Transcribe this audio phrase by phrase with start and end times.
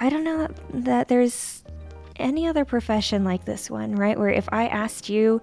[0.00, 1.62] I don't know that there's
[2.16, 4.18] any other profession like this one, right?
[4.18, 5.40] Where if I asked you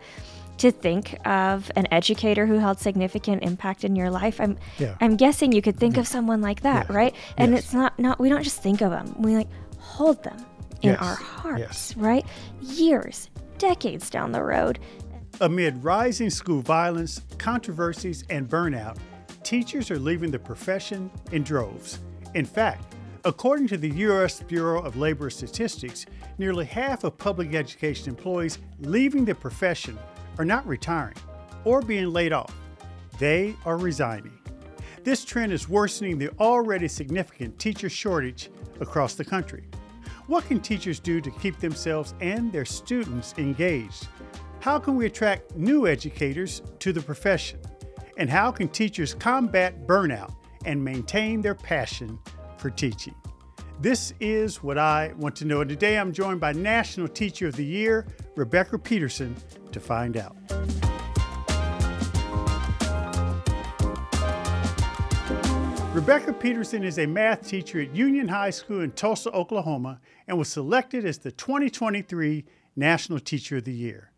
[0.58, 4.96] to think of an educator who held significant impact in your life, I'm Yeah.
[5.02, 6.12] I'm guessing you could think of mm-hmm.
[6.14, 6.96] someone like that, Yes.
[6.96, 7.16] right?
[7.38, 7.64] And Yes.
[7.66, 9.16] it's not not we don't just think of them.
[9.18, 9.50] We like
[9.80, 10.38] hold them
[10.82, 11.02] in Yes.
[11.02, 11.98] our hearts, Yes.
[11.98, 12.26] right?
[12.62, 14.80] Years, decades down the road.
[15.42, 18.98] Amid rising school violence, controversies, and burnout,
[19.44, 22.00] teachers are leaving the profession in droves.
[22.36, 22.93] In fact,
[23.26, 24.42] according to the U.S.
[24.42, 26.06] Bureau of Labor Statistics,
[26.38, 29.98] nearly half of public education employees leaving the profession
[30.38, 31.16] are not retiring
[31.64, 32.54] or being laid off.
[33.20, 34.38] They are resigning.
[35.04, 38.50] This trend is worsening the already significant teacher shortage
[38.82, 39.64] across the country.
[40.28, 44.08] What can teachers do to keep themselves and their students engaged?
[44.60, 47.60] How can we attract new educators to the profession?
[48.18, 50.34] And how can teachers combat burnout
[50.66, 52.20] and maintain their passion
[52.64, 53.14] for teaching?
[53.82, 55.60] This is what I want to know.
[55.60, 59.36] And today I'm joined by National Teacher of the Year, Rebecka Peterson,
[59.74, 60.38] to find out.
[65.94, 70.48] Rebecka Peterson is a math teacher at Union High School in Tulsa, Oklahoma, and was
[70.48, 72.46] selected as the 2023
[72.78, 74.12] National Teacher of the Year.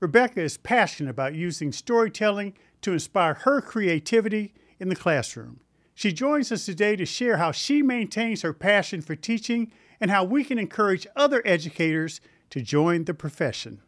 [0.00, 5.58] Rebecka is passionate about using storytelling to inspire her creativity in the classroom.
[6.00, 9.70] She joins us today to share how she maintains her passion for teaching
[10.00, 13.82] and how we can encourage other educators to join the profession.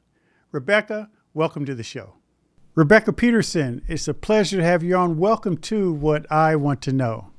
[0.53, 2.17] Rebecka, welcome to the show.
[2.77, 5.17] Rebecka Peterson, it's a pleasure to have you on.
[5.17, 7.31] Welcome to What I Want to Know.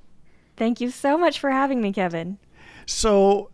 [0.57, 2.39] Thank you so much for having me, Kevin.
[2.87, 3.51] So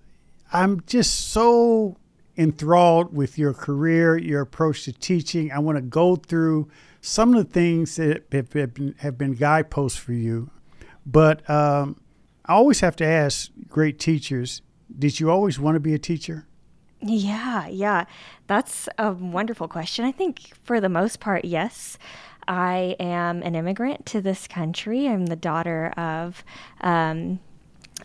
[0.54, 1.98] I'm just so
[2.38, 5.52] enthralled with your career, your approach to teaching.
[5.52, 6.70] I want to go through
[7.02, 10.50] some of the things that have been, have been guideposts for you.
[11.12, 12.00] But um,
[12.46, 14.62] I always have to ask great teachers
[14.98, 16.48] did you always want to be a teacher?
[17.00, 18.06] Yeah, yeah.
[18.48, 20.04] That's a wonderful question.
[20.04, 21.98] I think for the most part, yes.
[22.48, 25.08] I am an immigrant to this country.
[25.08, 26.44] I'm the daughter of
[26.82, 27.40] um,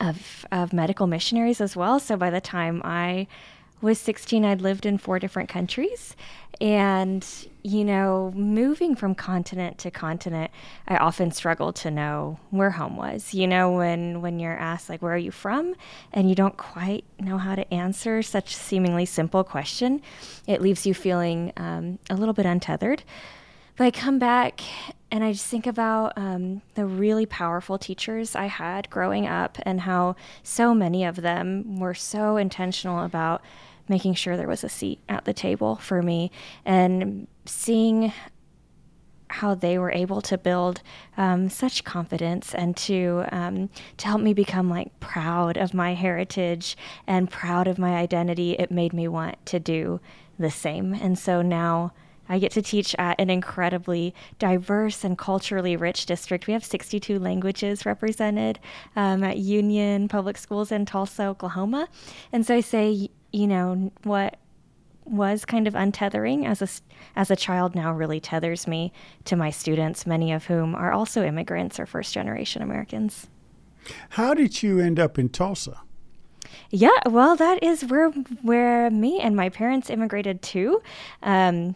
[0.01, 1.99] of, of medical missionaries as well.
[1.99, 3.27] So by the time I
[3.81, 6.17] was 16, I'd lived in four different countries.
[6.61, 7.27] And,
[7.63, 10.51] you know, moving from continent to continent,
[10.87, 13.35] I often struggled to know where home was.
[13.35, 15.75] You know, when, when you're asked, like, where are you from?
[16.13, 20.01] And you don't quite know how to answer such seemingly simple question,
[20.47, 23.03] it leaves you feeling um, a little bit untethered.
[23.77, 24.61] But I come back
[25.11, 29.81] and I just think about um, the really powerful teachers I had growing up and
[29.81, 33.43] how so many of them were so intentional about
[33.89, 36.31] making sure there was a seat at the table for me
[36.65, 38.13] and seeing
[39.35, 40.81] how they were able to build
[41.17, 46.77] um, such confidence and to um, to help me become like proud of my heritage
[47.07, 48.53] and proud of my identity.
[48.53, 50.01] It made me want to do
[50.39, 51.93] the same, and so now.
[52.27, 56.47] I get to teach at an incredibly diverse and culturally rich district.
[56.47, 58.59] We have 62 languages represented
[58.97, 61.87] um, at Union Public Schools in Tulsa, Oklahoma.
[62.33, 64.37] And so I say, you know, what
[65.05, 66.69] was kind of untethering as a
[67.17, 68.93] as a child now really tethers me
[69.25, 73.27] to my students, many of whom are also immigrants or first generation Americans.
[74.11, 75.81] How did you end up in Tulsa?
[76.71, 78.11] Yeah, well, that is where
[78.43, 80.81] where me and my parents immigrated to.
[81.23, 81.75] Um,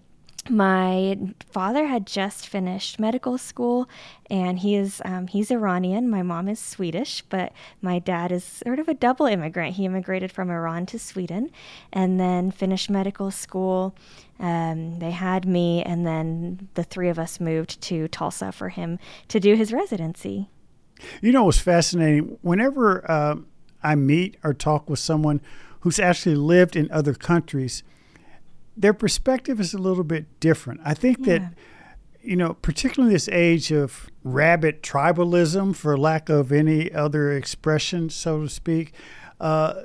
[0.50, 1.16] my
[1.50, 3.88] father had just finished medical school
[4.30, 8.78] and he is um, he's iranian my mom is swedish but my dad is sort
[8.78, 11.50] of a double immigrant he immigrated from iran to sweden
[11.92, 13.94] and then finished medical school
[14.40, 18.98] um, they had me and then the three of us moved to tulsa for him
[19.28, 20.48] to do his residency
[21.20, 22.38] You know what's fascinating?
[22.42, 23.36] Whenever uh,
[23.82, 25.40] I meet or talk with someone
[25.80, 27.82] who's actually lived in other countries,
[28.80, 30.80] their perspective is a little bit different.
[30.84, 31.38] I think Yeah.
[31.38, 31.54] that,
[32.22, 38.42] you know, particularly this age of rabid tribalism, for lack of any other expression, so
[38.42, 38.92] to speak,
[39.40, 39.82] uh,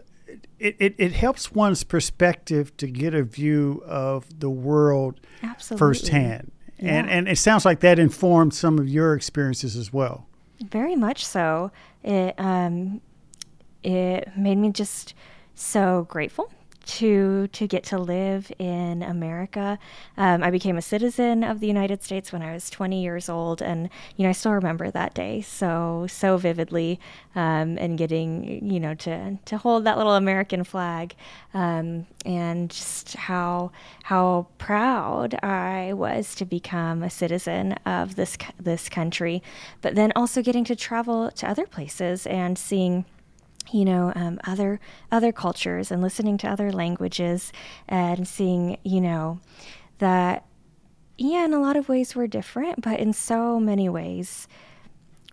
[0.59, 6.51] it, it, it helps one's perspective to get a view of the world absolutely firsthand.
[6.79, 10.27] And, and it sounds like that informed some of your experiences as well.
[10.69, 11.71] Very much so.
[12.03, 12.99] It um,
[13.83, 15.13] it made me just
[15.55, 16.51] so grateful
[16.85, 19.79] to to get to live in America.
[20.17, 23.61] Um, I became a citizen of the United States when I was 20 years old,
[23.61, 26.99] and you know I still remember that day so so vividly.
[27.35, 31.15] Um, and getting you know to to hold that little American flag,
[31.53, 33.71] um, and just how
[34.03, 39.41] how proud I was to become a citizen of this this country.
[39.81, 43.05] But then also getting to travel to other places and seeing
[43.73, 44.79] you know um, other
[45.11, 47.51] other cultures and listening to other languages
[47.89, 49.39] and seeing you know
[49.97, 50.45] that
[51.17, 54.47] yeah in a lot of ways we're different but in so many ways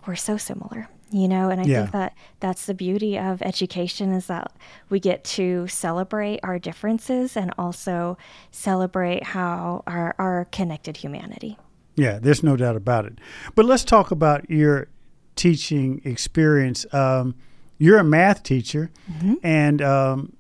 [0.07, 1.81] we're so similar you know and i Yeah.
[1.83, 4.53] think that that's the beauty of education is that
[4.89, 8.17] we get to celebrate our differences and also
[8.51, 11.59] celebrate how our, our connected humanity
[11.97, 13.19] Yeah, there's no doubt about it.
[13.55, 14.89] But let's talk about your
[15.37, 16.87] teaching experience.
[16.95, 17.35] Um,
[17.81, 18.91] you're a math teacher,
[19.43, 20.37] and um,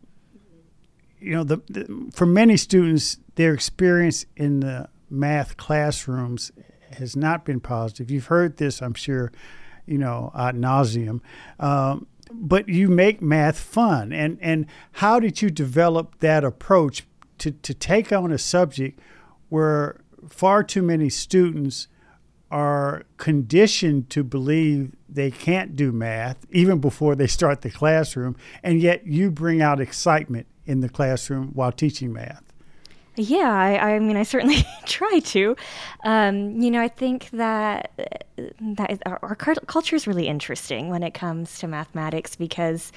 [1.18, 6.52] you know, the, the for many students, their experience in the math classrooms
[6.98, 8.10] has not been positive.
[8.10, 9.32] You've heard this, I'm sure,
[9.86, 11.20] you know, ad nauseum.
[11.58, 17.06] Um, but you make math fun, and and how did you develop that approach
[17.38, 19.00] to to take on a subject
[19.48, 21.88] where far too many students
[22.50, 28.80] are conditioned to believe they can't do math even before they start the classroom, and
[28.80, 32.42] yet you bring out excitement in the classroom while teaching math.
[33.16, 35.56] Yeah, I, I mean, I certainly try to.
[36.04, 37.90] Um, you know, I think that
[38.60, 42.92] that is, our, our culture is really interesting when it comes to mathematics because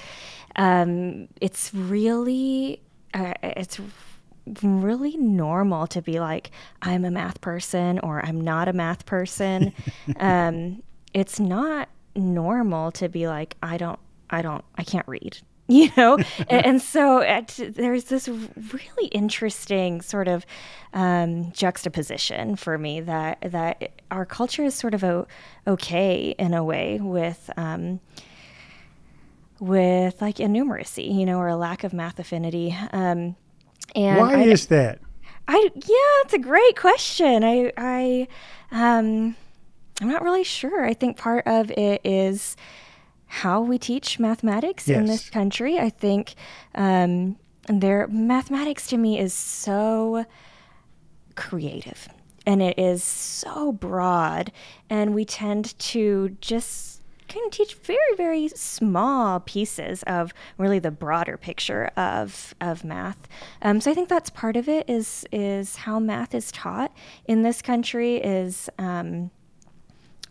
[0.56, 2.80] um, it's really
[3.12, 3.80] uh, it's
[4.62, 6.50] really normal to be like
[6.82, 9.72] I'm a math person or I'm not a math person.
[10.16, 10.82] um,
[11.12, 13.98] it's not normal to be like I don't
[14.30, 16.18] I don't I can't read you know
[16.50, 20.44] and, and so at, there's this really interesting sort of
[20.92, 25.26] um, juxtaposition for me that that our culture is sort of o-
[25.66, 27.98] okay in a way with um,
[29.58, 33.34] with like innumeracy you know or a lack of math affinity um,
[33.94, 34.98] and Why I, is that?
[35.46, 37.44] I yeah, it's a great question.
[37.44, 38.28] I I
[38.70, 39.36] um
[40.00, 40.84] I'm not really sure.
[40.84, 42.56] I think part of it is
[43.26, 45.78] how we teach mathematics in this country.
[45.78, 46.34] I think
[46.74, 47.36] um
[47.68, 50.24] there mathematics to me is so
[51.34, 52.08] creative
[52.46, 54.52] and it is so broad
[54.90, 56.93] and we tend to just
[57.34, 63.28] kind of teach very very small pieces of really the broader picture of of math
[63.62, 66.92] um, so i think that's part of it is is how math is taught
[67.26, 69.30] in this country is um,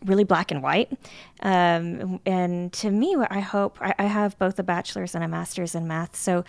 [0.04, 0.92] really black and white.
[1.40, 5.28] Um, and to me, what I hope, I, I have both a bachelor's and a
[5.28, 6.14] master's in math.
[6.14, 6.44] So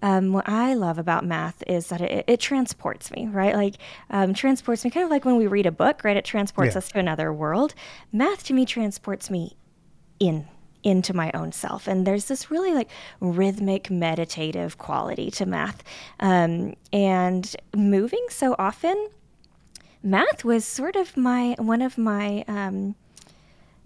[0.00, 3.54] um, what I love about math is that it, it transports me, right?
[3.54, 3.74] Like,
[4.08, 6.16] um, transports me kind of like when we read a book, right?
[6.16, 6.78] It transports Yeah.
[6.78, 7.74] us to another world.
[8.12, 9.56] Math to me transports me
[10.18, 10.46] in
[10.82, 15.82] into my own self and there's this really like rhythmic meditative quality to math
[16.20, 19.08] um, and moving so often
[20.02, 22.94] math was sort of my one of my um,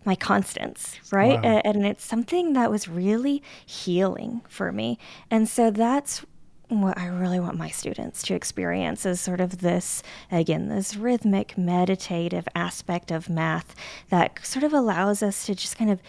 [0.05, 1.43] my constants, right?
[1.43, 1.61] Wow.
[1.65, 4.99] And, it's something that was really healing for me,
[5.31, 6.25] and so that's
[6.69, 11.57] what I really want my students to experience is sort of this again this rhythmic
[11.57, 13.75] meditative aspect of math
[14.11, 16.01] that sort of allows us to just kind of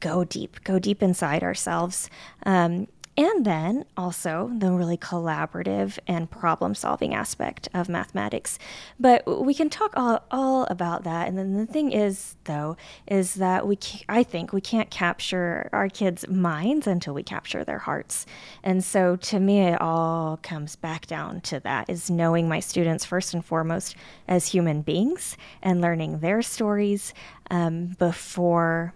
[0.00, 2.10] go deep, go deep inside ourselves.
[2.44, 2.86] Um,
[3.16, 8.58] and then also the really collaborative and problem solving aspect of mathematics.
[9.00, 11.26] But we can talk all, all about that.
[11.26, 12.76] And then the thing is, though,
[13.06, 13.78] is that we,
[14.08, 18.26] I think we can't capture our kids' minds until we capture their hearts.
[18.62, 23.04] And so to me, it all comes back down to that is knowing my students
[23.04, 23.96] first and foremost
[24.28, 27.14] as human beings and learning their stories
[27.50, 28.92] um, before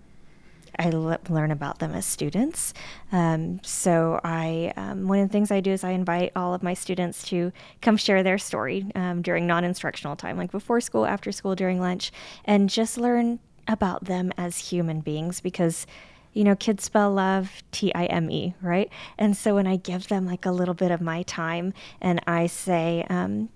[0.80, 2.74] I le- learn about them as students.
[3.12, 6.62] Um, so I, um, one of the things I do is I invite all of
[6.62, 11.30] my students to come share their story um, during non-instructional time, like before school, after
[11.30, 12.10] school, during lunch,
[12.44, 15.86] and just learn about them as human beings because.
[16.32, 18.88] You know, kids spell love T I M E, right?
[19.18, 22.46] And so when I give them like a little bit of my time and I
[22.46, 23.48] say um,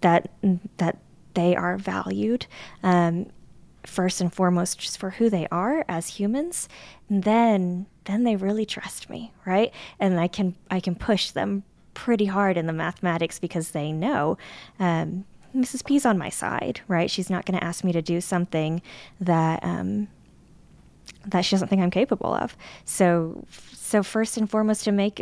[0.00, 0.30] that
[0.76, 0.98] that
[1.34, 2.46] they are valued,
[2.84, 3.32] um,
[3.84, 6.68] first and foremost just for who they are as humans
[7.08, 9.72] and then then they really trust me right?
[9.98, 14.38] And i can i can push them pretty hard in the mathematics because they know
[14.78, 15.24] um,
[15.54, 17.10] mrs p's on my side right?
[17.10, 18.82] She's not going to ask me to do something
[19.20, 20.08] that um,
[21.26, 22.56] that she doesn't think i'm capable of.
[22.84, 25.20] So so first and foremost to make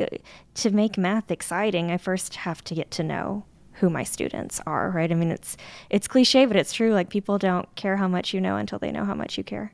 [0.55, 3.45] to make math exciting i first have to get to know
[3.81, 5.57] who my students are right i mean it's
[5.91, 8.91] it's cliche but it's true like people don't care how much you know until they
[8.93, 9.73] know how much you care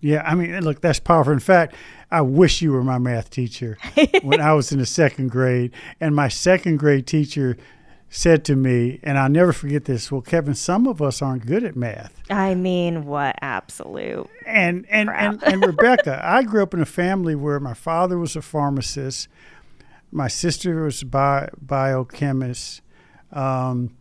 [0.00, 1.32] Yeah, I mean, look, that's powerful.
[1.32, 1.74] In fact,
[2.10, 3.78] I wish you were my math teacher
[4.22, 5.72] when I was in the second grade.
[5.98, 7.56] And my second grade teacher
[8.10, 10.12] said to me, and I'll never forget this.
[10.12, 12.12] Well, Kevin, some of us aren't good at math.
[12.28, 17.34] I mean, what absolute and and, and and Rebecka, I grew up in a family
[17.34, 19.28] where my father was a pharmacist,
[20.12, 22.82] my sister was a bio, biochemist,
[23.34, 23.94] um,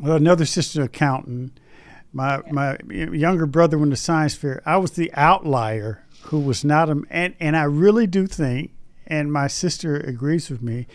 [0.00, 1.58] well, another sister accountant.
[2.12, 4.62] My my younger brother went to science fair.
[4.64, 8.70] I was the outlier who was not a and and I really do think,
[9.06, 10.86] and my sister agrees with me,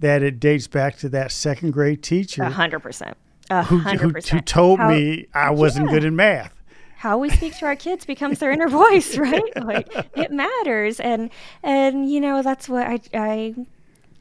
[0.00, 2.42] that it dates back to that second grade teacher.
[2.42, 3.16] A hundred percent.
[3.50, 5.92] Who, who, who, told How, me I wasn't yeah.
[5.92, 6.54] good in math.
[6.96, 9.62] How we speak to our kids becomes their inner voice, right?
[9.62, 11.30] Like it matters, and
[11.62, 13.54] and you know that's what I I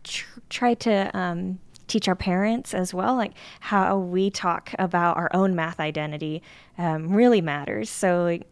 [0.03, 1.60] tr- try to um,
[1.93, 3.15] teach our parents as well.
[3.15, 6.41] Like how we talk about our own math identity
[6.77, 7.89] um, really matters.
[7.89, 8.47] So like,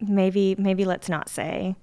[0.00, 1.76] maybe maybe let's not say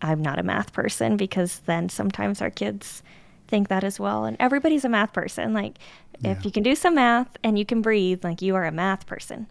[0.00, 3.02] I'm not a math person because then sometimes our kids
[3.48, 4.24] think that as well.
[4.24, 5.52] And everybody's a math person.
[5.52, 5.78] Like
[6.20, 6.30] yeah.
[6.30, 9.06] if you can do some math and you can breathe, like you are a math
[9.06, 9.48] person.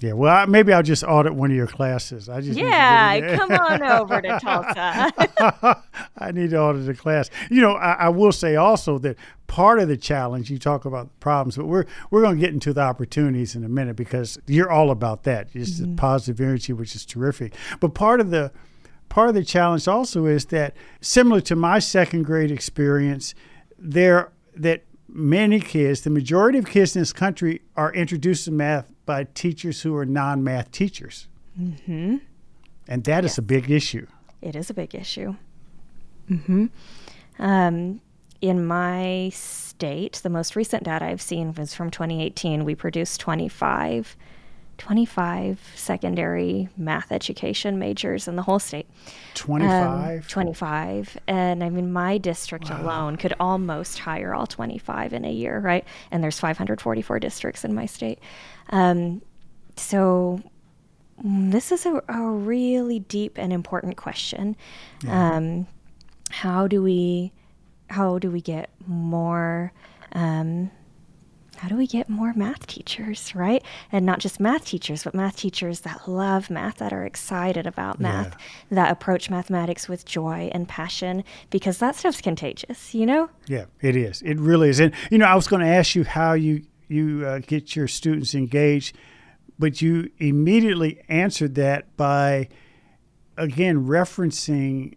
[0.00, 2.28] Yeah, well, I, maybe I'll just audit one of your classes.
[2.30, 5.84] I just yeah, come on over to Tulsa.
[6.18, 7.28] I need to audit a class.
[7.50, 9.16] You know, I, I, will say also that
[9.46, 12.54] part of the challenge you talk about the problems, but we're we're going to get
[12.54, 15.90] into the opportunities in a minute because you're all about that, just mm-hmm.
[15.90, 17.54] the positive energy, which is terrific.
[17.78, 18.52] But part of the
[19.10, 23.34] part of the challenge also is that similar to my second grade experience,
[23.78, 28.89] there that many kids, the majority of kids in this country, are introduced to math
[29.06, 31.28] by teachers who are non-math teachers.
[31.60, 32.16] Mm-hmm.
[32.88, 33.32] And that yes.
[33.32, 34.06] is a big issue.
[34.42, 35.36] It is a big issue.
[36.30, 36.66] Mm-hmm.
[37.38, 38.00] Um,
[38.40, 42.64] in my state, the most recent data I've seen was from 2018.
[42.64, 44.16] We produced 25
[44.80, 48.86] 25 secondary math education majors in the whole state.
[49.34, 50.16] 25?
[50.16, 51.18] Um, 25.
[51.26, 52.80] And I mean, my district wow.
[52.80, 55.84] alone could almost hire all 25 in a year, right?
[56.10, 58.20] And there's 544 districts in my state.
[58.70, 59.20] Um,
[59.76, 60.40] so
[61.22, 64.56] this is a, a, really deep and important question.
[65.04, 65.36] Yeah.
[65.36, 65.66] Um,
[66.30, 67.32] how do we,
[67.90, 69.74] how do we get more,
[70.12, 70.70] um,
[71.60, 73.62] how do we get more math teachers, right?
[73.92, 78.00] And not just math teachers, but math teachers that love math, that are excited about
[78.00, 78.34] math,
[78.70, 78.76] yeah.
[78.76, 83.28] that approach mathematics with joy and passion, because that stuff's contagious, you know?
[83.46, 84.22] Yeah, it is.
[84.22, 84.80] It really is.
[84.80, 87.88] And, you know, I was going to ask you how you, you uh, get your
[87.88, 88.96] students engaged,
[89.58, 92.48] but you immediately answered that by,
[93.36, 94.94] again, referencing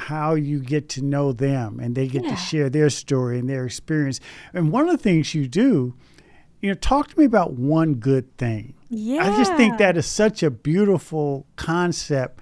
[0.00, 2.30] how you get to know them and they get yeah.
[2.30, 4.20] to share their story and their experience.
[4.52, 5.94] And one of the things you do,
[6.60, 8.74] you know, talk to me about one good thing.
[8.88, 9.30] Yeah.
[9.30, 12.40] I just think that is such a beautiful concept.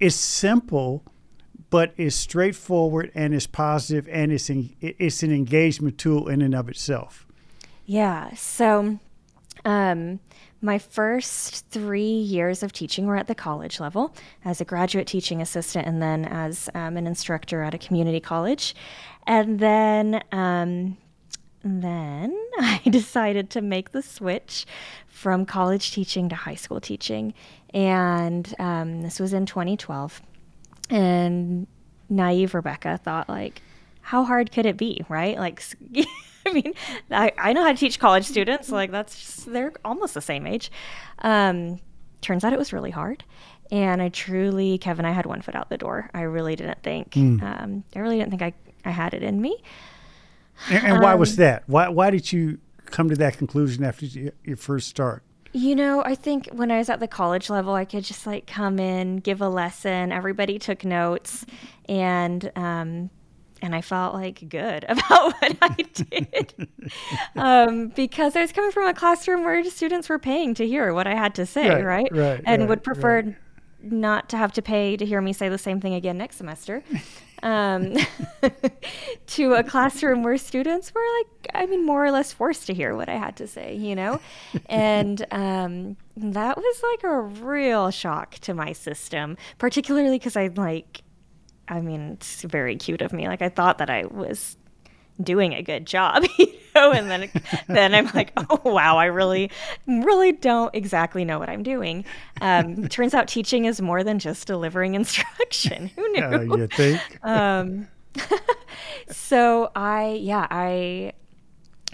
[0.00, 1.04] It's simple,
[1.70, 6.54] but it's straightforward and it's positive and it's an, it's an engagement tool in and
[6.54, 7.26] of itself.
[7.86, 8.32] Yeah.
[8.34, 8.98] So,
[9.64, 10.20] um,
[10.64, 15.42] my first three years of teaching were at the college level as a graduate teaching
[15.42, 18.74] assistant and then as um, an instructor at a community college.
[19.26, 20.96] And then, um,
[21.62, 24.64] then I decided to make the switch
[25.06, 27.34] from college teaching to high school teaching.
[27.74, 30.22] And um, this was in 2012.
[30.88, 31.66] And
[32.08, 33.60] naive Rebecka thought, like,
[34.00, 35.38] how hard could it be, right?
[35.38, 35.62] Like,
[36.46, 36.74] I mean,
[37.10, 38.70] I, I know how to teach college students.
[38.70, 40.70] Like that's just, they're almost the same age.
[41.20, 41.80] Um,
[42.20, 43.24] turns out it was really hard.
[43.70, 46.10] And I truly, Kevin, I had one foot out the door.
[46.12, 47.42] I really didn't think, mm.
[47.42, 48.52] um, I really didn't think I,
[48.84, 49.62] I had it in me.
[50.70, 51.64] And, and why was um, that?
[51.66, 55.22] Why, why did you come to that conclusion after your first start?
[55.52, 58.46] You know, I think when I was at the college level, I could just like
[58.46, 60.10] come in, give a lesson.
[60.10, 61.46] Everybody took notes,
[61.88, 63.10] and um,
[63.62, 66.68] and I felt like good about what I did
[67.36, 71.06] um, because I was coming from a classroom where students were paying to hear what
[71.06, 72.08] I had to say, right?
[72.10, 72.12] Right.
[72.12, 73.36] right and right, would prefer right.
[73.82, 76.82] not to have to pay to hear me say the same thing again next semester.
[77.42, 77.96] Um,
[79.26, 82.96] to a classroom where students were like, I mean, more or less forced to hear
[82.96, 84.18] what I had to say, you know?
[84.66, 91.03] and um, that was like a real shock to my system, particularly because I'm like
[91.68, 93.26] I mean, it's very cute of me.
[93.28, 94.56] Like I thought that I was
[95.22, 97.30] doing a good job, you know, and then
[97.68, 99.50] then I'm like, oh wow, I really
[99.86, 102.04] really don't exactly know what I'm doing.
[102.40, 105.90] Um, turns out teaching is more than just delivering instruction.
[105.96, 106.22] Who knew?
[106.22, 107.00] Uh, you think?
[107.22, 107.88] Um,
[109.10, 111.12] so I yeah I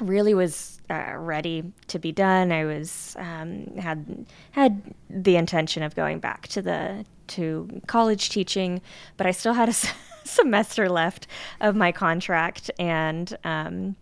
[0.00, 2.52] really was uh, ready to be done.
[2.52, 8.80] I was um, had had the intention of going back to the to college teaching,
[9.16, 9.72] but I still had a
[10.24, 11.26] semester left
[11.60, 13.96] of my contract, and um,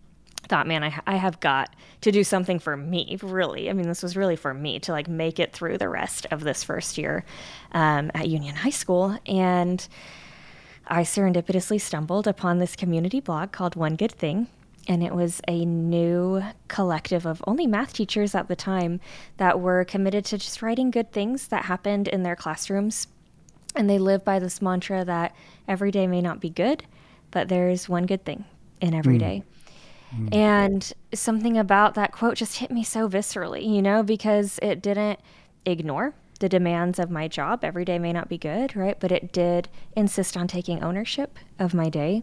[0.48, 3.70] thought, man, I, I have got to do something for me, really.
[3.70, 6.40] I mean, this was really for me to like make it through the rest of
[6.40, 7.24] this first year
[7.72, 9.18] um, at Union High School.
[9.26, 9.86] And
[10.86, 14.48] I serendipitously stumbled upon this community blog called One Good Thing.
[14.88, 19.00] And it was a new collective of only math teachers at the time
[19.36, 23.06] that were committed to just writing good things that happened in their classrooms.
[23.76, 25.36] And they live by this mantra that
[25.68, 26.84] every day may not be good,
[27.30, 28.46] but there's one good thing
[28.80, 29.20] in every mm.
[29.20, 29.42] day.
[30.16, 30.34] Mm.
[30.34, 35.20] And something about that quote just hit me so viscerally, you know, because it didn't
[35.66, 37.64] ignore the demands of my job.
[37.64, 38.98] Every day may not be good, right?
[38.98, 42.22] But it did insist on taking ownership of my day.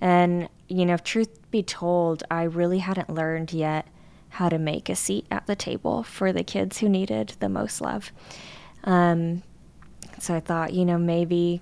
[0.00, 3.86] And, you know, truth be told, I really hadn't learned yet
[4.30, 7.80] how to make a seat at the table for the kids who needed the most
[7.80, 8.12] love.
[8.84, 9.42] Um,
[10.18, 11.60] so I thought, you know, maybe,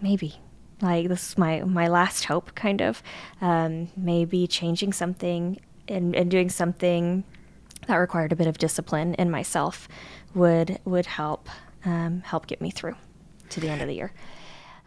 [0.00, 0.36] maybe
[0.80, 3.02] like this is my my last hope kind of
[3.40, 7.24] um, maybe changing something and, and doing something
[7.86, 9.88] that required a bit of discipline in myself
[10.34, 11.48] would would help
[11.84, 12.96] um, help get me through
[13.50, 14.12] to the end of the year.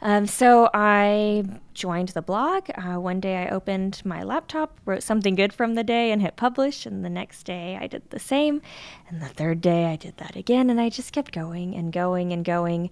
[0.01, 2.69] Um, so I joined the blog.
[2.75, 6.35] Uh, one day I opened my laptop, wrote something good from the day, and hit
[6.35, 6.85] publish.
[6.85, 8.61] And the next day I did the same.
[9.09, 10.69] And the third day I did that again.
[10.69, 12.91] And I just kept going and going and going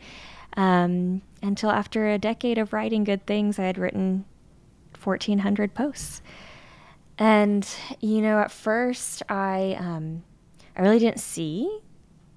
[0.57, 4.25] um, until after a decade of writing good things, I had written
[5.01, 6.21] 1,400 posts.
[7.17, 7.67] And,
[8.00, 10.24] you know, at first I, um,
[10.75, 11.81] I really didn't see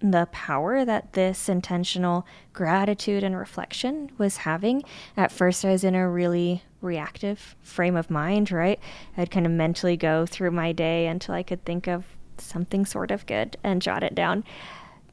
[0.01, 4.83] the power that this intentional gratitude and reflection was having.
[5.17, 8.79] At first, I was in a really reactive frame of mind, right?
[9.17, 12.05] I'd kind of mentally go through my day until I could think of
[12.39, 14.45] something sort of good and jot it down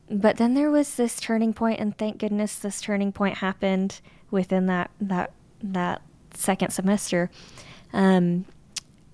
[0.10, 4.00] but then there was this turning point and thank goodness this turning point happened
[4.30, 6.02] within that that that
[6.34, 7.30] second semester
[7.94, 8.46] um,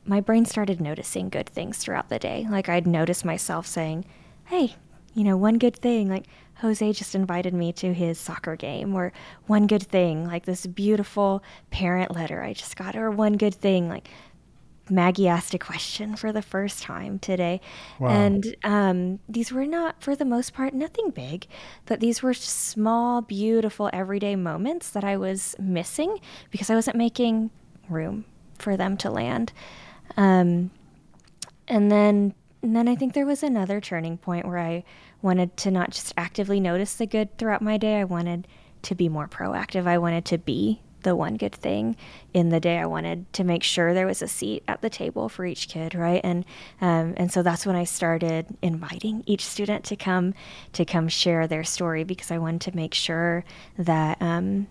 [0.06, 4.04] my brain started noticing good things throughout the day like i'd notice myself saying
[4.46, 4.76] hey
[5.14, 6.26] you know one good thing like
[6.56, 9.12] jose just invited me to his soccer game or
[9.48, 13.90] one good thing like this beautiful parent letter i just got or one good thing
[13.90, 14.10] like
[14.90, 17.62] Maggie asked a question for the first time today.
[17.98, 18.10] Wow.
[18.10, 21.48] And um, these were not, for the most part, nothing big,
[21.86, 26.20] but these were small, beautiful, everyday moments that I was missing
[26.52, 27.52] because I wasn't making
[27.90, 28.26] room
[28.60, 29.54] for them to land.
[30.18, 30.72] Um,
[31.68, 34.84] and then, and then I think there was another turning point where I
[35.22, 38.48] wanted to not just actively notice the good throughout my day, I wanted
[38.84, 39.88] to be more proactive.
[39.88, 41.96] I wanted to be the one good thing
[42.34, 42.78] in the day.
[42.78, 45.96] I wanted to make sure there was a seat at the table for each kid,
[45.96, 46.22] right?
[46.24, 46.46] And
[46.80, 50.36] um, and so that's when I started inviting each student to come
[50.74, 53.44] to come share their story because I wanted to make sure
[53.78, 54.68] that um,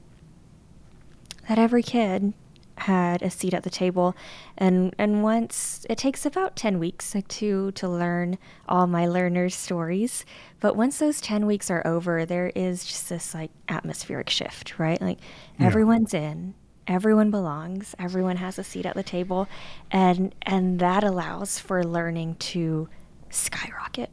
[1.48, 2.32] that every kid
[2.80, 4.16] had a seat at the table.
[4.56, 8.38] And and once it takes about 10 weeks to to learn
[8.68, 10.24] all my learners stories.
[10.60, 15.00] But once those 10 weeks are over there is just this like atmospheric shift right?
[15.00, 15.18] Like
[15.58, 15.66] yeah.
[15.66, 16.54] everyone's in
[16.86, 19.48] everyone belongs everyone has a seat at the table.
[19.90, 22.88] And and that allows for learning to
[23.28, 24.10] skyrocket.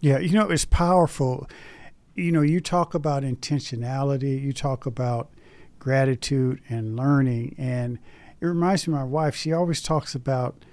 [0.00, 1.48] Yeah you know it's powerful.
[2.14, 5.30] You know you talk about intentionality you talk about
[5.84, 7.54] gratitude and learning.
[7.58, 7.98] And
[8.40, 9.36] it reminds me of my wife.
[9.36, 10.64] She always talks about,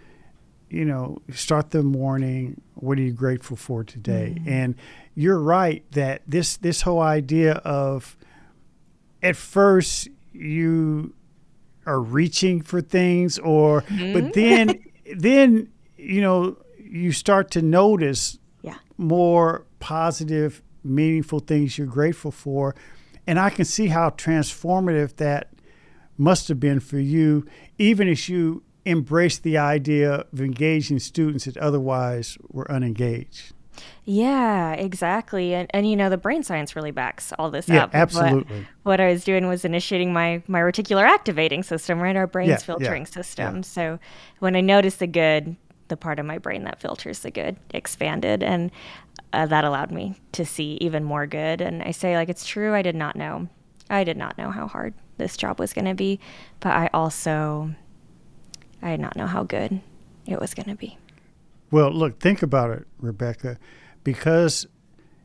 [0.70, 2.62] you know, start the morning.
[2.76, 4.36] What are you grateful for today?
[4.38, 4.50] Mm-hmm.
[4.50, 4.76] And
[5.14, 8.16] you're right that this this whole idea of
[9.22, 11.14] at first you
[11.86, 14.14] are reaching for things or mm-hmm.
[14.14, 14.82] but then
[15.16, 18.76] then you know you start to notice yeah.
[18.98, 22.74] more positive meaningful things you're grateful for
[23.28, 25.50] and I can see how transformative that
[26.18, 27.46] must have been for you,
[27.78, 33.54] even as you embraced the idea of engaging students that otherwise were unengaged.
[34.04, 35.54] Yeah, exactly.
[35.54, 37.92] And and you know the brain science really backs all this yeah, up.
[37.94, 38.58] Absolutely.
[38.84, 42.16] What, what, I was doing was initiating my my reticular activating system, right?
[42.16, 43.56] Our brain's yeah, filtering yeah, system.
[43.58, 43.62] Yeah.
[43.62, 44.00] So
[44.40, 45.56] when I noticed the good,
[45.88, 48.72] the part of my brain that filters the good expanded and
[49.34, 51.62] uh, that allowed me to see even more good.
[51.62, 53.48] And I say, like, it's true, I did not know.
[53.90, 56.20] I did not know how hard this job was going to be,
[56.60, 57.74] but I also,
[58.82, 59.82] I did not know how good
[60.26, 60.98] it was going to be.
[61.72, 63.58] Well, look, think about it, Rebecka.
[64.04, 64.68] Because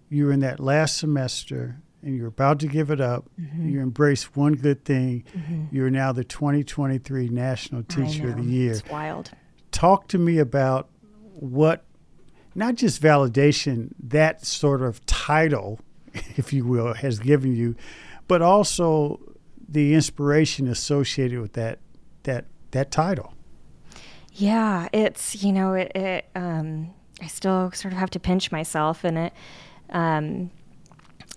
[0.09, 3.69] you're in that last semester and you're about to give it up, mm-hmm.
[3.69, 5.25] you embrace one good thing.
[5.37, 5.65] Mm-hmm.
[5.75, 8.73] You're now the 2023 National Teacher of the Year.
[8.73, 9.31] It's wild.
[9.73, 10.89] Talk to me about
[11.35, 11.85] what
[12.57, 15.79] not just validation that sort of title,
[16.37, 17.77] if you will, has given you,
[18.27, 19.21] but also
[19.69, 21.79] the inspiration associated with that
[22.23, 23.35] that that title.
[24.33, 25.93] Yeah, it's you know it.
[25.95, 29.33] it um, I still sort of have to pinch myself, and it.
[29.91, 30.51] Um,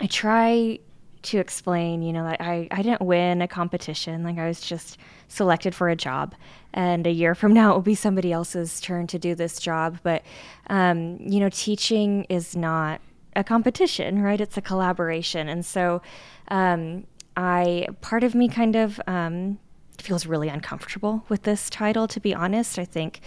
[0.01, 0.79] I try
[1.21, 4.23] to explain, you know, that I I didn't win a competition.
[4.23, 6.35] Like I was just selected for a job,
[6.73, 9.99] and a year from now it will be somebody else's turn to do this job.
[10.03, 10.23] But
[10.67, 13.01] um, you know, teaching is not
[13.35, 14.39] a competition, right?
[14.39, 16.01] It's a collaboration, and so
[16.49, 17.05] um,
[17.35, 19.59] I part of me kind of um,
[19.97, 22.79] feels really uncomfortable with this title, to be honest.
[22.79, 23.21] I think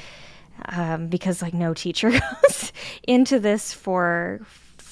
[0.67, 2.11] um, because like no teacher
[2.43, 2.73] goes
[3.05, 4.41] into this for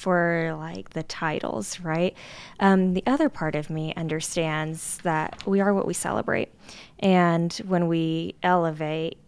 [0.00, 2.16] for like the titles, right?
[2.58, 6.50] Um, the other part of me understands that we are what we celebrate,
[6.98, 9.18] and when we elevate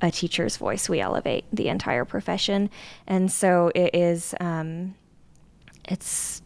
[0.00, 2.70] a teacher's voice, we elevate the entire profession,
[3.06, 4.34] and so it is.
[4.40, 4.94] Um,
[5.88, 6.42] it's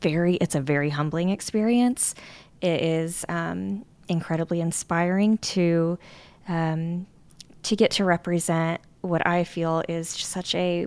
[0.00, 0.34] very.
[0.36, 2.14] It's a very humbling experience.
[2.60, 5.98] It is um, incredibly inspiring to
[6.48, 7.06] um,
[7.62, 10.86] to get to represent what I feel is such a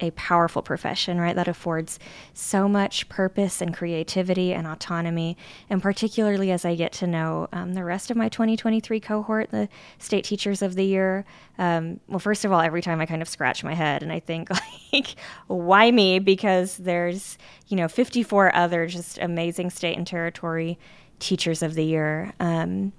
[0.00, 1.36] a powerful profession, right?
[1.36, 1.98] That affords
[2.34, 5.36] so much purpose and creativity and autonomy.
[5.68, 9.68] And particularly as I get to know um, the rest of my 2023 cohort, the
[9.98, 11.24] state teachers of the year.
[11.58, 14.20] Um, well, first of all, every time I kind of scratch my head and I
[14.20, 14.48] think,
[14.92, 15.14] like,
[15.46, 16.18] why me?
[16.18, 20.78] Because there's, you know, 54 other just amazing state and territory
[21.18, 22.32] teachers of the year.
[22.40, 22.92] Um,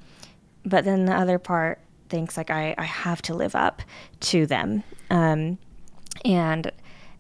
[0.64, 3.82] but then the other part thinks like I, I have to live up
[4.20, 4.84] to them.
[5.10, 5.58] Um,
[6.24, 6.72] and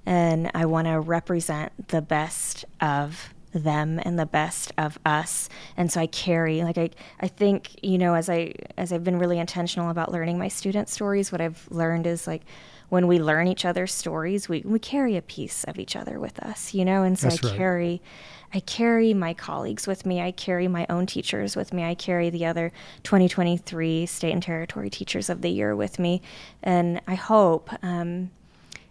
[0.06, 5.92] and I want to represent the best of them and the best of us and
[5.92, 9.38] so i carry like i i think you know as i as i've been really
[9.38, 12.44] intentional about learning my student stories what i've learned is like
[12.88, 16.40] when we learn each other's stories we we carry a piece of each other with
[16.40, 17.58] us you know and so That's i right.
[17.58, 18.02] carry
[18.54, 20.22] I carry my colleagues with me.
[20.22, 21.84] I carry my own teachers with me.
[21.84, 22.72] I carry the other
[23.04, 26.22] 2023 state and territory teachers of the year with me.
[26.62, 28.32] And I hope, um,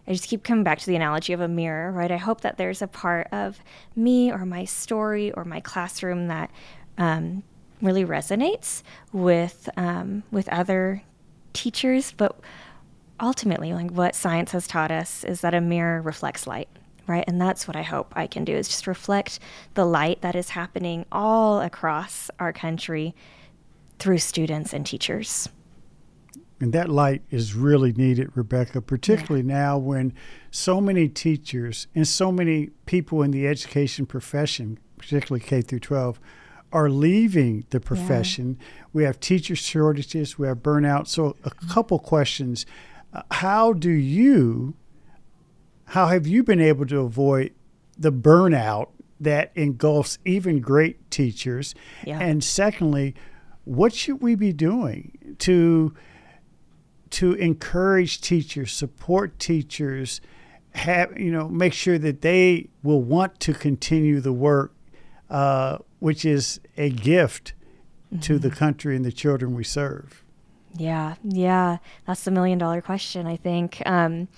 [0.06, 2.10] I just keep coming back to the analogy of a mirror, right?
[2.10, 3.60] I hope that there's a part of
[3.94, 6.50] me or my story or my classroom that
[6.98, 7.42] um,
[7.80, 8.82] really resonates
[9.12, 11.02] with um, with other
[11.52, 12.12] teachers.
[12.12, 12.38] But
[13.20, 16.68] ultimately, like what science has taught us is that a mirror reflects light
[17.10, 17.24] right?
[17.26, 19.40] And that's what I hope I can do is just reflect
[19.74, 23.16] the light that is happening all across our country
[23.98, 25.48] through students and teachers.
[26.60, 29.54] And that light is really needed, Rebecka, particularly yeah.
[29.54, 30.12] now when
[30.50, 36.20] so many teachers and so many people in the education profession, particularly K through 12,
[36.72, 38.58] are leaving the profession.
[38.58, 38.66] Yeah.
[38.92, 41.08] We have teacher shortages, we have burnout.
[41.08, 42.66] So, a couple questions.
[43.12, 44.74] Uh, how do you
[45.90, 47.52] how have you been able to avoid
[47.98, 51.74] the burnout that engulfs even great teachers?
[52.06, 52.20] Yeah.
[52.20, 53.16] And secondly,
[53.64, 55.92] what should we be doing to
[57.10, 60.20] to encourage teachers, support teachers,
[60.72, 64.72] have you know, make sure that they will want to continue the work,
[65.28, 67.54] uh, which is a gift
[68.12, 68.20] mm-hmm.
[68.20, 68.58] to the mm-hmm.
[68.58, 70.24] country and the children we serve.
[70.76, 73.26] Yeah, yeah, that's the million dollar question.
[73.26, 73.82] I think.
[73.84, 74.28] Um,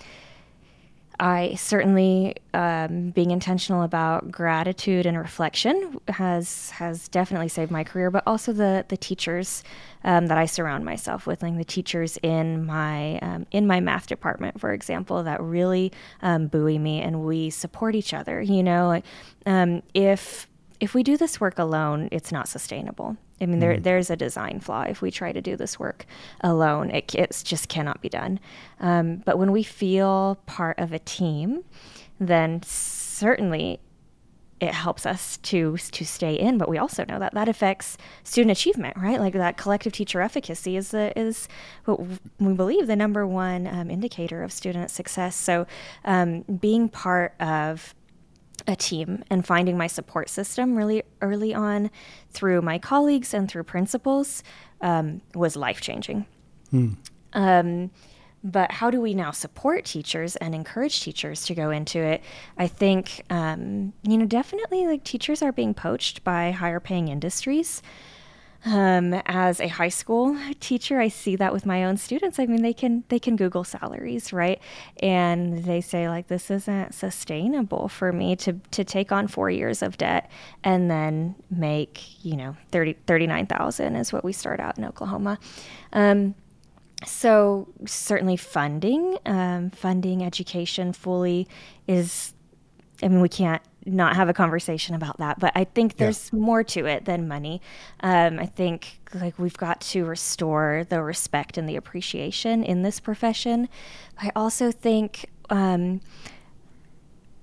[1.22, 8.10] I certainly um, being intentional about gratitude and reflection has has definitely saved my career,
[8.10, 9.62] but also the the teachers
[10.02, 14.08] um, that I surround myself with, like the teachers in my um, in my math
[14.08, 18.42] department, for example, that really um, buoy me, and we support each other.
[18.42, 19.00] You know,
[19.46, 20.48] um, if
[20.80, 23.16] if we do this work alone, it's not sustainable.
[23.42, 23.82] I mean, there, mm.
[23.82, 24.82] there's a design flaw.
[24.82, 26.06] If we try to do this work
[26.40, 28.40] alone, it it just cannot be done.
[28.80, 31.64] Um, but when we feel part of a team,
[32.18, 33.80] then certainly
[34.60, 36.56] it helps us to to stay in.
[36.56, 39.18] But we also know that that affects student achievement, right?
[39.18, 41.48] Like that collective teacher efficacy is the is
[41.84, 41.98] what
[42.38, 45.34] we believe the number one um, indicator of student success.
[45.34, 45.66] So
[46.04, 47.92] um, being part of
[48.66, 51.90] a team and finding my support system really early on
[52.30, 54.42] through my colleagues and through principals
[54.80, 56.26] um, was life changing.
[56.70, 56.92] Hmm.
[57.32, 57.90] Um,
[58.44, 62.22] but how do we now support teachers and encourage teachers to go into it?
[62.58, 67.82] I think, um, you know, definitely like teachers are being poached by higher paying industries.
[68.64, 72.38] Um, as a high school teacher, I see that with my own students.
[72.38, 74.60] I mean, they can they can Google salaries, right?
[75.02, 79.82] And they say like, this isn't sustainable for me to to take on four years
[79.82, 80.30] of debt
[80.62, 85.38] and then make you know 30, 39,000 is what we start out in Oklahoma.
[85.92, 86.36] Um,
[87.04, 91.48] so certainly funding, um, funding education fully
[91.88, 92.32] is.
[93.04, 95.38] I mean, we can't not have a conversation about that.
[95.38, 96.38] But I think there's yeah.
[96.38, 97.60] more to it than money.
[98.00, 103.00] Um, I think like we've got to restore the respect and the appreciation in this
[103.00, 103.68] profession.
[104.20, 106.00] I also think um,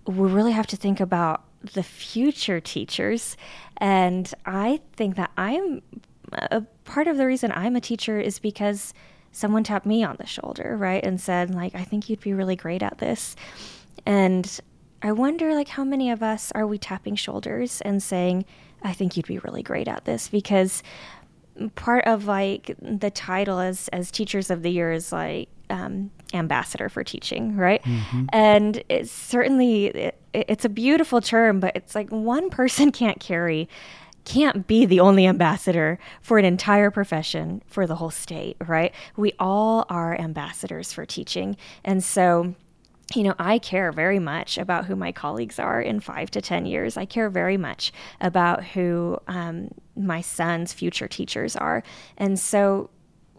[0.05, 3.35] we really have to think about the future teachers.
[3.77, 5.81] And I think that I'm
[6.33, 8.93] a part of the reason I'm a teacher is because
[9.31, 11.03] someone tapped me on the shoulder, right?
[11.03, 13.35] And said, like, I think you'd be really great at this.
[14.05, 14.59] And
[15.01, 18.45] I wonder, like, how many of us are we tapping shoulders and saying,
[18.81, 20.27] I think you'd be really great at this?
[20.27, 20.83] Because
[21.75, 26.89] part of like the title as as teachers of the year is like um, ambassador
[26.89, 27.83] for teaching, right?
[27.83, 28.25] Mm-hmm.
[28.29, 33.67] And it's certainly it, it's a beautiful term, but it's like one person can't carry
[34.25, 38.93] can't be the only ambassador for an entire profession for the whole state, right?
[39.17, 41.57] We all are ambassadors for teaching.
[41.83, 42.53] And so
[43.15, 46.65] you know, I care very much about who my colleagues are in five to 10
[46.65, 46.97] years.
[46.97, 47.91] I care very much
[48.21, 51.83] about who um, my son's future teachers are.
[52.17, 52.89] And so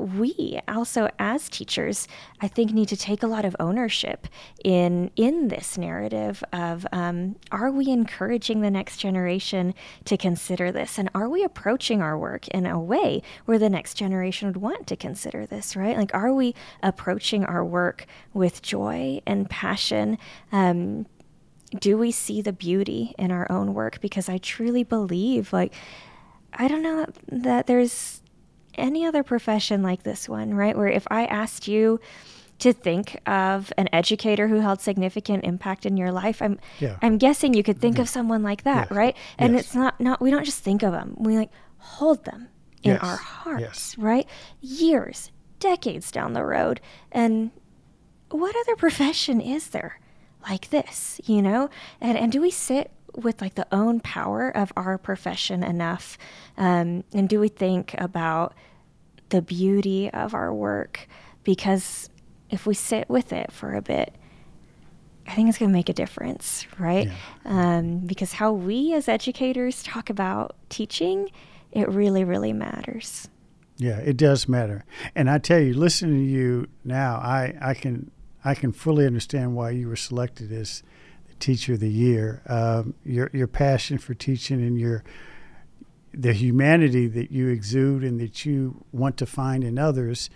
[0.00, 2.08] we also as teachers
[2.40, 4.26] i think need to take a lot of ownership
[4.64, 10.98] in in this narrative of um, are we encouraging the next generation to consider this?
[10.98, 14.86] And are we approaching our work in a way where the next generation would want
[14.88, 15.96] to consider this right?
[15.96, 20.18] Like are we approaching our work with joy and passion?
[20.52, 21.06] Um,
[21.78, 24.00] do we see the beauty in our own work?
[24.00, 25.72] Because i truly believe like
[26.54, 28.22] i don't know that there's
[28.74, 30.76] any other profession like this one, right?
[30.76, 32.00] Where if I asked you
[32.60, 36.96] to think of an educator who held significant impact in your life, I'm yeah.
[37.02, 38.02] I'm guessing you could think yeah.
[38.02, 38.12] of mm-hmm.
[38.12, 38.96] someone like that, yes.
[38.96, 39.16] right?
[39.38, 39.64] And yes.
[39.64, 41.16] it's not not we don't just think of them.
[41.18, 42.48] We like hold them
[42.82, 43.02] in yes.
[43.02, 44.26] our hearts, right?
[44.60, 46.80] Years, decades down the road.
[47.10, 47.50] And
[48.30, 49.98] what other profession is there
[50.48, 51.70] like this, you know?
[52.00, 56.18] And and do we sit with like the own power of our profession enough
[56.56, 58.54] um, and do we think about
[59.30, 61.08] the beauty of our work?
[61.42, 62.10] Because
[62.50, 64.14] if we sit with it for a bit,
[65.26, 67.08] I think it's going to make a difference, right?
[67.08, 67.76] Yeah.
[67.76, 71.30] Um, because how we as educators talk about teaching,
[71.72, 73.28] it really, really matters.
[73.76, 74.84] Yeah, it does matter.
[75.14, 78.10] And I tell you, listening to you now, I, I can
[78.44, 80.82] I can fully understand why you were selected as
[81.40, 82.42] teacher of the year.
[82.46, 85.02] Um, your your passion for teaching and your
[86.12, 90.28] the humanity that you exude and that you want to find in others,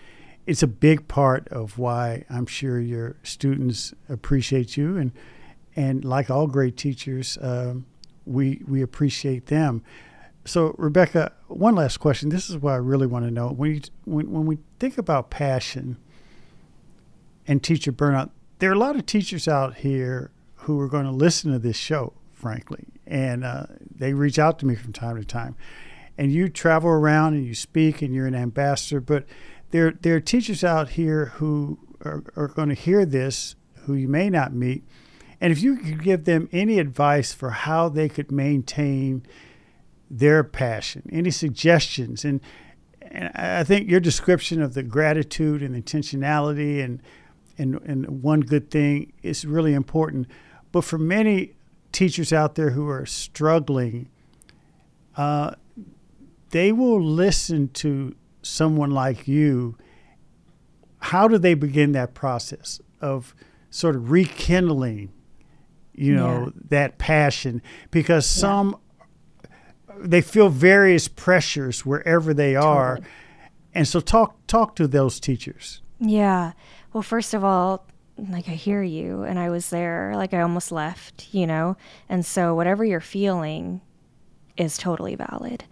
[0.46, 5.12] it's a big part of why I'm sure your students appreciate you and
[5.76, 7.86] and like all great teachers, um,
[8.26, 9.82] we we appreciate them.
[10.44, 12.28] So Rebecka, one last question.
[12.28, 13.48] This is what I really want to know.
[13.48, 15.96] When you, when when we think about passion
[17.46, 20.30] and teacher burnout, there are a lot of teachers out here
[20.64, 22.12] who are going to listen to this show
[22.44, 22.84] frankly.
[23.06, 25.56] And uh, they reach out to me from time to time.
[26.18, 29.24] And you travel around and you speak and you're an ambassador, but
[29.70, 34.08] there, there are teachers out here who are, are going to hear this who you
[34.08, 34.84] may not meet.
[35.40, 39.24] And if you could give them any advice for how they could maintain
[40.10, 42.42] their passion, any suggestions, and
[43.00, 47.02] and I think your description of the gratitude and intentionality and
[47.58, 50.28] and and one good thing is really important.
[50.74, 51.52] But for many
[51.92, 54.08] teachers out there who are struggling,
[55.16, 55.54] uh,
[56.50, 59.78] they will listen to someone like you.
[60.98, 63.36] How do they begin that process of
[63.70, 65.12] sort of rekindling,
[65.92, 66.62] you know, yeah.
[66.70, 67.62] that passion?
[67.92, 68.76] Because some
[69.96, 72.98] they feel various pressures wherever they are,
[73.76, 75.82] and so talk talk to those teachers.
[76.00, 76.54] Yeah.
[76.92, 80.70] Well, first of all, like I hear you and I was there, like I almost
[80.70, 81.76] left, you know?
[82.08, 83.80] And so whatever you're feeling
[84.56, 85.64] is totally valid.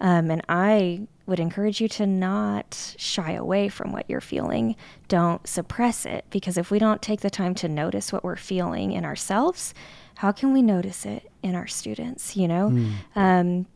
[0.00, 4.76] Um, and I would encourage you to not shy away from what you're feeling.
[5.08, 8.92] Don't suppress it because if we don't take the time to notice what we're feeling
[8.92, 9.72] in ourselves,
[10.16, 12.70] how can we notice it in our students, you know?
[12.70, 12.92] Mm.
[13.16, 13.66] Um,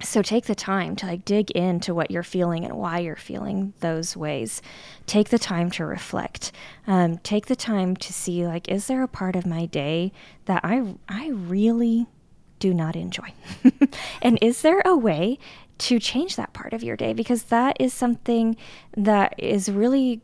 [0.00, 3.72] so take the time to like dig into what you're feeling and why you're feeling
[3.80, 4.62] those ways.
[5.06, 6.52] Take the time to reflect.
[6.86, 10.12] Um, take the time to see like is there a part of my day
[10.44, 12.06] that i i really
[12.58, 13.32] do not enjoy?
[14.22, 15.38] And is there a way
[15.78, 17.12] to change that part of your day?
[17.12, 18.56] Because that is something
[18.96, 20.20] that is really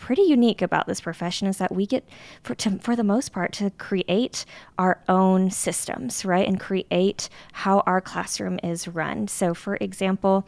[0.00, 2.04] pretty unique about this profession is that we get,
[2.42, 4.44] for, to, for the most part, to create
[4.78, 6.48] our own systems, right?
[6.48, 9.28] And create how our classroom is run.
[9.28, 10.46] So, for example,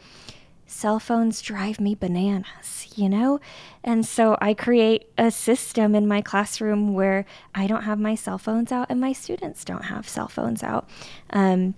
[0.65, 3.39] cell phones drive me bananas, you know?
[3.83, 8.39] And so I create a system in my classroom where I don't have my cell
[8.39, 10.89] phones out and my students don't have cell phones out.
[11.29, 11.75] Um,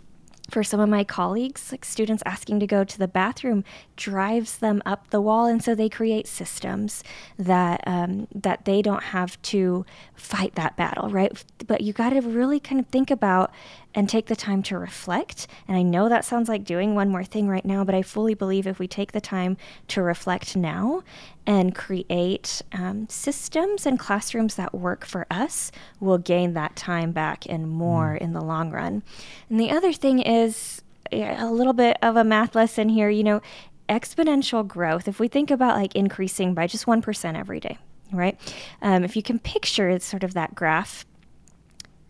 [0.49, 3.63] for some of my colleagues, like students asking to go to the bathroom,
[3.95, 7.03] drives them up the wall, and so they create systems
[7.37, 11.43] that um, that they don't have to fight that battle, right?
[11.65, 13.51] But you got to really kind of think about
[13.95, 15.47] and take the time to reflect.
[15.67, 18.33] And I know that sounds like doing one more thing right now, but I fully
[18.33, 21.01] believe if we take the time to reflect now
[21.47, 27.45] and create um, systems and classrooms that work for us, we'll gain that time back
[27.47, 28.21] and more mm.
[28.21, 29.01] in the long run.
[29.49, 30.81] And the other thing is
[31.11, 33.41] a little bit of a math lesson here, you know,
[33.87, 35.07] exponential growth.
[35.07, 37.77] If we think about like increasing by just 1% every day,
[38.11, 38.37] right?
[38.81, 41.05] Um, if you can picture sort of that graph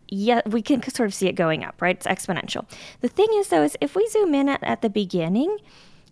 [0.08, 1.96] yeah, we can sort of see it going up, right?
[1.96, 2.66] It's exponential.
[3.02, 5.58] The thing is, though, is if we zoom in at, at the beginning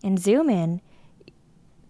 [0.04, 0.82] and zoom in,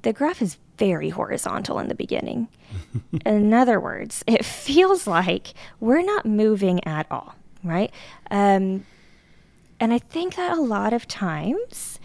[0.01, 2.49] the graph is very horizontal in the beginning.
[3.25, 7.91] in other words, it feels like we're not moving at all, right?
[8.29, 8.85] Um,
[9.79, 11.99] and I think that a lot of times,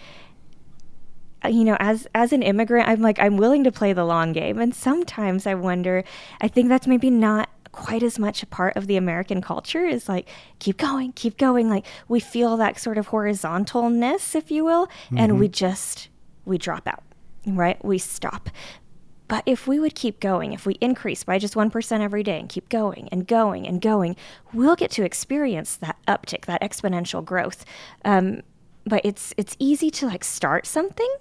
[1.45, 4.33] uh, you know, as as an immigrant, I'm like I'm willing to play the long
[4.33, 6.03] game, and sometimes I wonder.
[6.41, 10.09] I think that's maybe not quite as much a part of the American culture is
[10.09, 11.71] like keep going, keep going.
[11.71, 15.19] Like we feel that sort of horizontalness, if you will, mm-hmm.
[15.19, 16.09] and we just
[16.45, 17.05] we drop out,
[17.47, 17.83] right?
[17.85, 18.51] We stop.
[19.29, 22.49] But if we would keep going, if we increase by just 1% every day and
[22.49, 24.17] keep going and going and going,
[24.53, 27.65] we'll get to experience that uptick, that exponential growth.
[28.05, 28.43] Um,
[28.87, 31.15] but it's it's easy to like start something.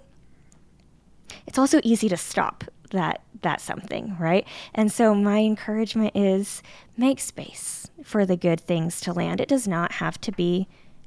[1.46, 4.46] It's also easy to stop that that something, right?
[4.74, 6.62] And so my encouragement is
[6.96, 9.40] make space for the good things to land.
[9.40, 10.66] It does not have to be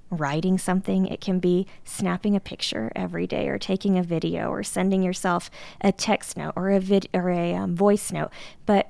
[0.10, 1.08] writing something.
[1.08, 5.50] It can be snapping a picture every day or taking a video or sending yourself
[5.80, 8.32] a text note or a vid or a um, voice note.
[8.65, 8.89] But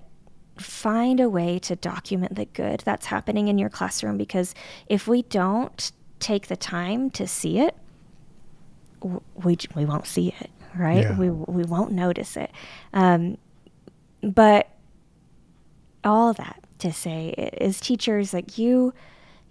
[0.58, 4.54] find a way to document the good that's happening in your classroom because
[4.88, 7.76] if we don't take the time to see it,
[9.02, 11.04] we, we won't see it right?
[11.04, 11.18] Yeah.
[11.18, 12.52] We we won't notice it.
[12.94, 13.38] Um,
[14.22, 14.70] but
[16.04, 17.30] all that to say
[17.60, 18.94] is teachers like you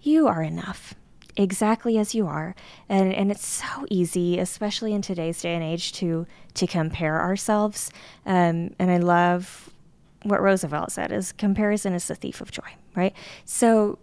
[0.01, 0.93] you are enough
[1.37, 2.53] exactly as you are
[2.89, 7.89] and and it's so easy especially in today's day and age to to compare ourselves
[8.25, 9.69] um, and i love
[10.23, 13.97] what roosevelt said is comparison is the thief of joy right so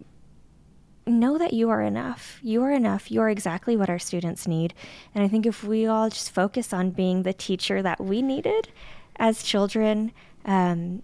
[1.09, 2.39] know that you are enough.
[2.41, 3.11] You are enough.
[3.11, 4.73] You are exactly what our students need.
[5.13, 8.69] And I think if we all just focus on being the teacher that we needed
[9.17, 10.11] as children,
[10.45, 11.01] um,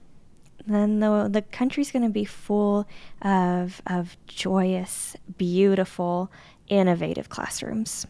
[0.65, 2.87] then the, the country's going to be full
[3.21, 6.31] of, of joyous, beautiful,
[6.67, 8.07] innovative classrooms.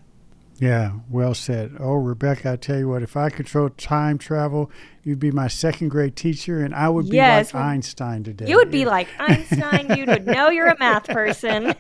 [0.58, 1.76] Yeah, well said.
[1.80, 4.72] Oh, Rebecka, I tell you what, if I controlled time travel,
[5.04, 8.48] you'd be my second grade teacher, and I would be yes, like Einstein today.
[8.48, 9.98] You would be like Einstein.
[9.98, 11.76] you would know you're a math person.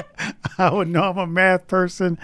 [0.58, 2.18] I would know I'm a math person.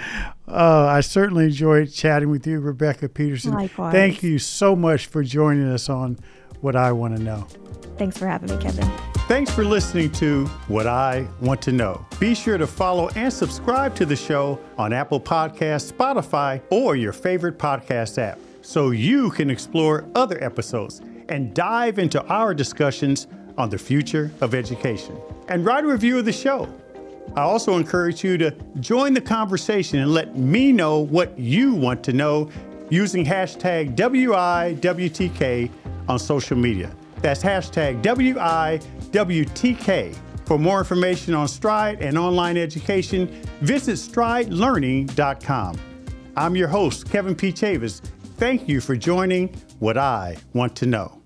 [0.49, 3.53] Uh, I certainly enjoyed chatting with you, Rebecka Peterson.
[3.53, 3.93] Likewise.
[3.93, 6.19] Thank you so much for joining us on
[6.63, 7.47] What I Want to Know.
[7.99, 8.89] Thanks for having me, Kevin.
[9.27, 12.07] Thanks for listening to What I Want to Know.
[12.21, 17.13] Be sure to follow and subscribe to the show on Apple Podcasts, Spotify, or your
[17.13, 23.27] favorite podcast app so you can explore other episodes and dive into our discussions
[23.59, 25.17] on the future of education.
[25.49, 26.73] And write a review of the show.
[27.35, 32.05] I also encourage you to join the conversation and let me know what you want
[32.05, 32.51] to know
[32.89, 35.71] using hashtag WIWTK
[36.09, 36.95] on social media.
[37.21, 38.83] That's hashtag WIWTK.
[40.45, 43.29] For more information on Stride and online education,
[43.61, 45.79] visit stridelearning.com.
[46.37, 47.53] I'm your host, Kevin P.
[47.53, 48.01] Chavous.
[48.37, 51.22] Thank you for joining What I Want to Know.